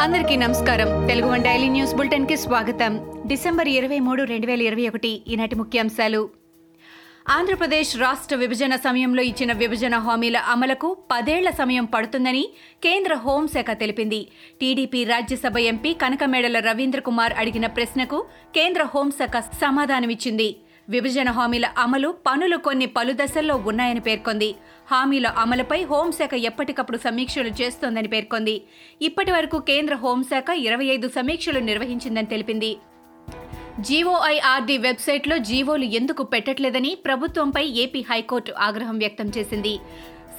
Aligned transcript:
అందరికీ 0.00 0.36
నమస్కారం. 0.36 1.06
Telugu 1.06 1.30
one 1.30 1.42
daily 1.42 1.68
news 1.68 1.94
బులెటిన్కి 1.94 2.36
స్వాగతం. 2.36 3.22
డిసెంబర్ 3.26 3.68
ఇరవై 3.68 3.98
మూడు 3.98 4.22
రెండు 4.22 4.46
వేల 4.46 4.62
ఇరవై 4.62 4.88
ఒకటి 4.88 5.22
ఈనాటి 5.28 5.54
ముఖ్యాంశాలు. 5.54 6.30
ఆంధ్రప్రదేశ్ 7.28 7.96
రాష్ట్ర 7.96 8.36
విభజన 8.36 8.76
సమయంలో 8.76 9.22
ఇచ్చిన 9.22 9.52
విభజన 9.52 9.98
హామీల 9.98 10.36
అమలుకు 10.36 10.96
పదేళ్ళ 11.12 11.50
సమయం 11.50 11.84
పడుతుందని 11.84 12.48
కేంద్ర 12.82 13.14
హోంశాఖ 13.14 13.66
తెలిపింది. 13.72 14.28
టీడీపీ 14.60 15.04
రాజ్యసభ 15.04 15.58
ఎంపీ 15.58 15.94
కనకమేడల 15.94 16.58
రవీంద్ర 16.58 17.00
కుమార్ 17.00 17.32
అడిగిన 17.32 17.66
ప్రశ్నకు 17.66 18.24
కేంద్ర 18.54 18.82
హోంశాఖ 18.82 19.40
సమాధానమిచ్చింది. 19.40 20.56
విభజన 20.88 21.30
హామీల 21.30 21.66
అమలు 21.78 22.14
పనులు 22.26 22.56
కొన్ని 22.56 22.86
పలు 22.86 23.12
దశల్లో 23.12 23.56
ఉన్నాయని 23.56 24.00
పేర్కొంది. 24.00 24.54
హామీల 24.90 25.26
అమలుపై 25.26 25.84
హోంశాఖ 25.84 26.34
ఎప్పటికప్పుడు 26.34 26.98
సమీక్షలు 26.98 27.48
చేస్తోందని 27.48 28.08
పేర్కొంది. 28.08 28.62
ఇప్పటి 29.02 29.30
వరకు 29.30 29.58
కేంద్ర 29.58 29.94
హోంశాఖ 29.94 30.44
ఇరవై 30.54 30.84
ఐదు 30.84 31.08
సమీక్షలు 31.08 31.58
నిర్వహించిందని 31.58 32.26
తెలిపింది. 32.26 32.76
జీఓఐఆర్డీ 33.80 34.78
వెబ్సైట్లో 34.78 35.38
జీవోలు 35.38 35.84
ఎందుకు 35.84 36.22
పెట్టట్లేదని 36.22 36.94
ప్రభుత్వంపై 37.04 37.66
ఏపీ 37.66 38.00
హైకోర్టు 38.00 38.52
ఆగ్రహం 38.52 38.98
వ్యక్తం 38.98 39.32
చేసింది. 39.38 39.78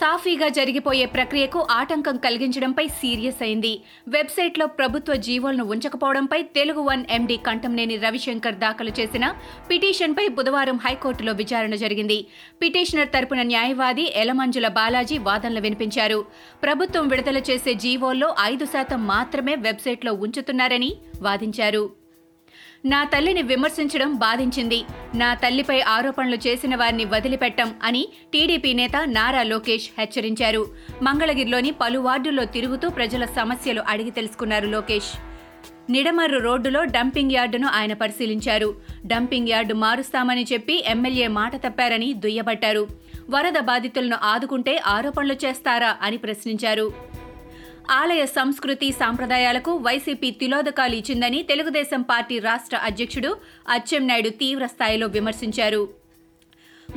సాఫీగా 0.02 0.48
జరిగిపోయే 0.48 1.06
ప్రక్రియకు 1.06 1.68
ఆటంకం 1.72 2.18
కలిగించడంపై 2.18 2.88
సీరియస్ 2.88 3.42
అయింది. 3.42 3.82
వెబ్సైట్లో 4.08 4.66
ప్రభుత్వ 4.66 5.16
జీవోలను 5.16 5.64
ఉంచకపోవడంపై 5.64 6.42
తెలుగు 6.42 6.82
వన్ 6.82 7.06
ఎండీ 7.10 7.38
కంటంనేని 7.38 7.98
రవిశంకర్ 7.98 8.56
దాఖలు 8.56 8.92
చేసిన 9.00 9.34
పిటిషన్పై 9.70 10.28
బుధవారం 10.28 10.78
హైకోర్టులో 10.78 11.34
విచారణ 11.34 11.76
జరిగింది. 11.76 12.28
పిటిషనర్ 12.62 13.14
తరపున 13.14 13.42
న్యాయవాది 13.42 14.14
ఎలమంజుల 14.16 14.68
బాలాజీ 14.68 15.18
వాదనలు 15.18 15.60
వినిపించారు. 15.60 16.26
ప్రభుత్వం 16.64 17.08
విడుదల 17.08 17.38
చేసే 17.38 17.74
జీవోల్లో 17.74 18.36
ఐదు 18.42 18.66
శాతం 18.66 19.08
మాత్రమే 19.08 19.56
వెబ్సైట్లో 19.56 20.14
ఉంచుతున్నారని 20.14 20.96
వాదించారు. 21.22 21.97
నా 22.86 23.04
తల్లిని 23.04 23.42
విమర్శించడం 23.42 24.14
బాధించింది. 24.16 24.84
నా 25.16 25.34
తల్లిపై 25.34 25.82
ఆరోపణలు 25.82 26.36
చేసిన 26.36 26.76
వారిని 26.76 27.06
వదిలిపెట్టం 27.06 27.74
అని 27.84 28.08
టీడీపీ 28.34 28.74
నేత 28.74 28.92
నారా 29.06 29.44
లోకేష్ 29.44 29.90
హెచ్చరించారు. 30.00 30.68
మంగళగిరిలోని 31.02 31.72
పలు 31.72 32.00
వార్డుల్లో 32.00 32.46
తిరుగుతూ 32.46 32.90
ప్రజల 32.90 33.26
సమస్యలు 33.26 33.84
అడిగి 33.88 34.12
తెలుసుకున్నారు 34.12 34.68
లోకేష్. 34.68 35.20
నిడమర్రు 35.92 36.40
రోడ్డులో 36.40 36.84
డంపింగ్ 36.84 37.32
యార్డును 37.32 37.68
ఆయన 37.68 37.94
పరిశీలించారు. 37.94 38.76
డంపింగ్ 39.06 39.48
యార్డు 39.48 39.74
మారుస్తామని 39.74 40.46
చెప్పి 40.54 40.84
ఎమ్మెల్యే 40.88 41.28
మాట 41.28 41.56
తప్పారని 41.56 42.14
దుయ్యబట్టారు. 42.14 42.88
వరద 43.30 43.60
బాధితులను 43.60 44.18
ఆదుకుంటే 44.24 44.82
ఆరోపణలు 44.86 45.34
చేస్తారా 45.34 45.98
అని 46.02 46.18
ప్రశ్నించారు. 46.18 47.17
ఆలయ 47.96 48.26
సంస్కృతి 48.26 48.92
సాంప్రదాయాలకు 48.92 49.72
వైసీపీ 49.78 50.32
తిలోదకాలు 50.32 50.96
ఇచ్చిందని 50.96 51.44
తెలుగుదేశం 51.44 52.02
పార్టీ 52.02 52.40
రాష్ట్ర 52.40 52.78
అధ్యక్షుడు 52.78 53.30
అచ్చెన్నాయుడు 53.76 54.30
తీవ్ర 54.30 54.66
స్థాయిలో 54.66 55.08
విమర్శించారు. 55.08 55.90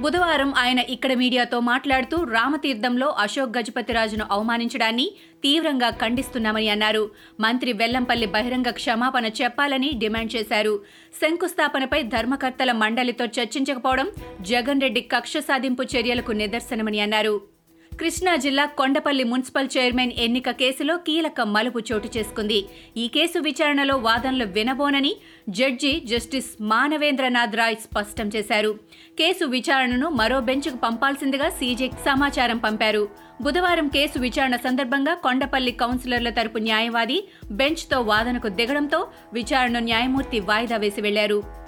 బుధవారం 0.00 0.54
ఆయన 0.56 0.78
ఇక్కడ 0.78 1.12
మీడియాతో 1.12 1.60
మాట్లాడుతూ 1.60 2.24
రామతీర్థంలో 2.24 3.14
అశోక్ 3.18 3.58
గజపతిరాజును 3.58 4.26
అవమానించడాన్ని 4.30 5.06
తీవ్రంగా 5.44 5.90
ఖండిస్తున్నామని 5.90 6.68
అన్నారు. 6.68 7.10
మంత్రి 7.40 7.72
వెల్లంపల్లి 7.72 8.26
బహిరంగ 8.26 8.70
క్షమాపణ 8.70 9.26
చెప్పాలని 9.26 9.92
డిమాండ్ 9.92 10.34
చేశారు. 10.36 10.80
శంకుస్థాపనపై 11.22 12.02
ధర్మకర్తల 12.02 12.72
మండలితో 12.72 13.24
చర్చించకపోవడం 13.24 14.10
జగన్ 14.40 14.80
రెడ్డి 14.80 15.00
కక్ష 15.00 15.36
సాధింపు 15.36 15.82
చర్యలకు 15.82 16.32
నిదర్శనమని 16.32 17.00
అన్నారు. 17.00 17.59
కృష్ణా 18.00 18.36
జిల్లా 18.36 18.64
కొండపల్లి 18.64 19.24
మున్సిపల్ 19.24 19.68
చైర్మన్ 19.76 20.12
ఎన్నిక 20.18 20.50
కేసులో 20.50 20.96
కీలక 20.96 21.40
మలుపు 21.40 21.80
చోటు 21.92 22.08
చేసుకుంది. 22.16 22.66
ఈ 22.96 23.08
కేసు 23.08 23.38
విచారణలో 23.38 23.96
వాదనలు 23.96 24.44
వినబోనని 24.44 25.16
జడ్జి 25.48 26.02
జస్టిస్ 26.04 26.50
మానవేంద్రనాథ్ 26.60 27.56
రాయ్ 27.56 27.76
స్పష్టం 27.76 28.30
చేశారు. 28.36 28.78
కేసు 29.18 29.44
విచారణను 29.44 30.08
మరో 30.08 30.40
బెంచ్కు 30.40 30.76
పంపాల్సిందిగా 30.76 31.48
సీజే 31.48 31.88
సమాచారం 31.88 32.58
పంపారు. 32.58 33.08
బుధవారం 33.42 33.88
కేసు 33.88 34.18
విచారణ 34.18 34.56
సందర్భంగా 34.56 35.14
కొండపల్లి 35.14 35.72
కౌన్సిలర్ల 35.72 36.30
తరపు 36.30 36.58
న్యాయవాది 36.58 37.28
బెంచ్తో 37.50 38.00
వాదనకు 38.00 38.48
దిగడంతో 38.48 39.08
విచారణను 39.32 39.78
న్యాయమూర్తి 39.78 40.40
వాయిదా 40.40 40.76
వేసి 40.76 41.00
వెళ్ళారు. 41.00 41.59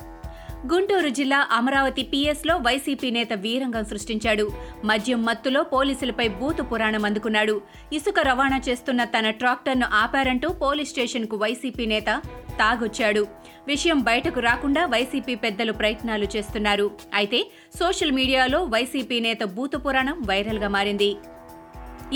గుంటూరు 0.71 1.09
జిల్లా 1.09 1.49
అమరావతి 1.53 2.03
పిఎస్లో 2.03 2.57
వైసీపీ 2.57 3.11
నేత 3.11 3.33
వీరంగం 3.33 3.85
సృష్టించాడు. 3.85 4.51
మద్యం 4.85 5.25
మత్తులో 5.25 5.63
పోలీసులపై 5.63 6.29
బూతు 6.29 6.63
పురాణం 6.63 7.05
అందుకున్నాడు. 7.05 7.61
ఇసుక 7.93 8.21
రవాణా 8.21 8.61
చేస్తున్న 8.69 9.05
తన 9.05 9.31
ట్రాక్టర్ను 9.31 9.87
ఆపారంటూ 9.93 10.49
పోలీస్ 10.49 10.91
స్టేషన్కు 10.91 11.37
వైసీపీ 11.37 11.87
నేత 11.87 12.23
తాగొచ్చాడు. 12.59 13.27
విషయం 13.67 13.99
బయటకు 14.01 14.41
రాకుండా 14.41 14.87
వైసీపీ 14.87 15.35
పెద్దలు 15.35 15.73
ప్రయత్నాలు 15.73 16.29
చేస్తున్నారు. 16.37 16.91
అయితే 17.15 17.43
సోషల్ 17.79 18.13
మీడియాలో 18.13 18.65
వైసీపీ 18.65 19.21
నేత 19.21 19.43
బూతు 19.43 19.79
పురాణం 19.79 20.23
వైరల్గా 20.27 20.69
మారింది. 20.69 21.17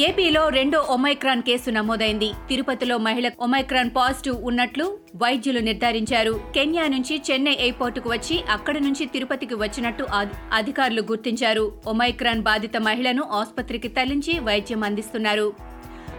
ఏపీలో 0.04 0.48
రెండో 0.48 0.78
ఒమైక్రాన్ 0.94 1.42
కేసు 1.42 1.70
నమోదైంది. 1.70 2.28
తిరుపతిలో 2.48 2.96
మహిళ 2.98 3.26
ఒమైక్రాన్ 3.40 3.90
పాజిటివ్ 3.96 4.42
ఉన్నట్లు 4.44 4.86
వైద్యులు 5.22 5.60
నిర్ధారించారు. 5.60 6.40
కెన్యా 6.54 6.88
నుంచి 6.88 7.14
చెన్నై 7.30 7.56
ఎయిర్పోర్టుకు 7.60 8.10
వచ్చి 8.10 8.36
అక్కడి 8.50 8.80
నుంచి 8.80 9.06
తిరుపతికి 9.06 9.54
వచ్చినట్టు 9.54 10.06
అధికారులు 10.52 11.02
గుర్తించారు. 11.02 11.64
ఒమైక్రాన్ 11.86 12.42
బాధిత 12.42 12.76
మహిళను 12.76 13.24
ఆసుపత్రికి 13.32 13.88
తరలించి 13.88 14.38
వైద్యం 14.38 14.84
అందిస్తున్నారు. 14.84 15.48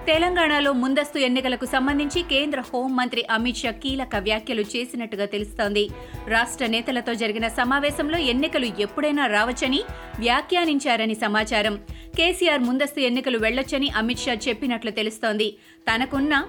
తెలంగాణలో 0.10 0.72
ముందస్తు 0.72 1.18
ఎన్నికలకు 1.20 1.66
సంబంధించి 1.66 2.20
కేంద్ర 2.30 2.60
హోంమంత్రి 2.60 3.22
అమిత్ 3.32 3.58
షా 3.58 3.72
కీలక 3.72 4.16
వ్యాఖ్యలు 4.16 4.62
చేసినట్టుగా 4.62 5.26
తెలుస్తోంది. 5.26 5.90
రాష్ట్ర 6.28 6.66
నేతలతో 6.66 7.14
జరిగిన 7.14 7.48
సమావేశంలో 7.48 8.18
ఎన్నికలు 8.18 8.66
ఎప్పుడైనా 8.80 9.28
రావచ్చని 9.28 9.82
వ్యాఖ్యానించారని 10.20 11.16
సమాచారం. 11.16 11.78
కేసీఆర్ 12.18 12.62
ముందస్తు 12.62 13.00
ఎన్నికలు 13.00 13.38
వెళ్ళొచ్చని 13.38 13.90
అమిత్ 13.90 14.20
షా 14.20 14.36
చెప్పినట్లు 14.48 14.92
తెలుస్తోంది. 14.92 15.58
తనకున్న 15.92 16.48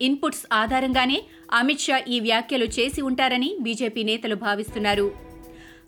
ఇన్పుట్స్ 0.00 0.46
ఆధారంగానే 0.52 1.22
అమిత్ 1.52 1.86
షా 1.88 1.98
ఈ 2.08 2.20
వ్యాఖ్యలు 2.20 2.64
చేసి 2.64 3.02
ఉంటారని 3.02 3.56
బీజేపీ 3.60 4.02
నేతలు 4.02 4.34
భావిస్తున్నారు. 4.34 5.25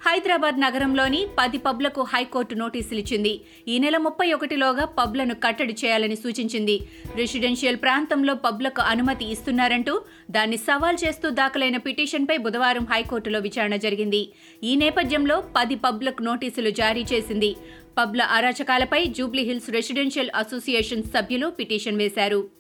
హైదరాబాద్ 0.06 0.60
నగరంలోని 0.60 1.20
పది 1.38 1.59
పబ్లకు 1.59 2.03
హైకోర్టు 2.03 2.54
నోటీసులు 2.54 2.98
ఇచ్చింది 2.98 3.32
ఈ 3.69 3.78
నెల 3.78 3.97
ముప్పై 3.97 4.32
ఒకటిలోగా 4.32 4.84
పబ్లను 4.98 5.34
కట్టడి 5.34 5.75
చేయాలని 5.84 6.16
సూచించింది. 6.16 6.76
రెసిడెన్షియల్ 7.16 7.76
ప్రాంతంలో 7.76 8.34
పబ్లకు 8.34 8.81
అనుమతి 8.81 9.25
ఇస్తున్నారంటూ 9.25 9.94
దాన్ని 10.31 10.56
సవాల్ 10.56 10.98
చేస్తూ 11.04 11.31
దాఖలైన 11.31 11.76
పిటిషన్పై 11.76 12.36
బుధవారం 12.36 12.86
హైకోర్టులో 12.92 13.38
విచారణ 13.38 13.76
జరిగింది. 13.76 14.22
ఈ 14.64 14.75
నేపథ్యంలో 14.76 15.38
పది 15.56 15.75
పబ్లకు 15.75 16.22
నోటీసులు 16.22 16.70
జారీ 16.70 17.04
చేసింది. 17.12 17.56
పబ్ల 17.98 18.22
అరాచకాలపై 18.22 19.04
జూబ్లీహిల్స్ 19.19 19.70
రెసిడెన్షియల్ 19.70 20.30
అసోసియేషన్ 20.34 21.03
సభ్యులు 21.03 21.48
పిటిషన్ 21.59 21.97
వేశారు. 21.97 22.57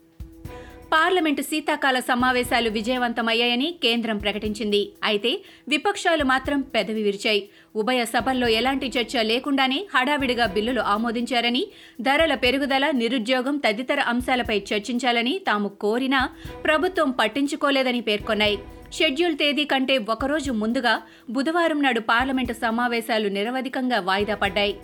పార్లమెంటు 0.92 1.42
శీతాకాల 1.42 2.00
సమావేశాలు 2.00 2.70
విజయవంతమయ్యాయని 2.70 3.74
కేంద్రం 3.82 4.18
ప్రకటించింది. 4.18 4.92
అయితే 5.04 5.40
విపక్షాలు 5.68 6.24
మాత్రం 6.24 6.60
పెదవి 6.60 7.02
విరిచాయి. 7.02 7.48
ఉభయ 7.76 8.04
సభల్లో 8.04 8.48
ఎలాంటి 8.48 8.86
చర్చ 8.86 9.22
లేకుండానే 9.22 9.86
హడావిడిగా 9.94 10.46
బిల్లులు 10.46 10.80
ఆమోదించారని 10.80 11.66
ధరల 12.00 12.34
పెరుగుదల 12.34 12.90
నిరుద్యోగం 12.90 13.56
తదితర 13.56 14.00
అంశాలపై 14.00 14.62
చర్చించాలని 14.74 15.38
తాము 15.46 15.68
కోరినా 15.68 16.30
ప్రభుత్వం 16.64 17.10
పట్టించుకోలేదని 17.10 18.00
పేర్కొన్నాయి. 18.00 18.58
షెడ్యూల్ 18.92 19.36
తేదీ 19.36 19.64
కంటే 19.64 19.98
ఒకరోజు 19.98 20.52
ముందుగా 20.52 21.02
బుధవారం 21.30 21.82
నాడు 21.82 22.00
పార్లమెంటు 22.00 22.52
సమావేశాలు 22.52 23.28
నిరవధికంగా 23.28 24.00
వాయిదా 24.00 24.34
పడ్డాయి. 24.34 24.76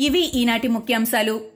ఇవి 0.00 0.20
ఈనాటి 0.34 0.68
ముఖ్యాంశాలు. 0.68 1.55